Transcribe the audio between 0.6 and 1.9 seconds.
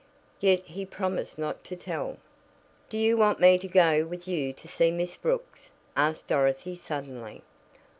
he promised not to